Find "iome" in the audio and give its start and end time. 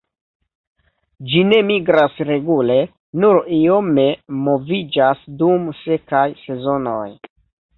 3.59-4.07